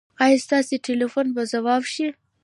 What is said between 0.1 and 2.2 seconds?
ایا ستاسو ټیلیفون به ځواب شي؟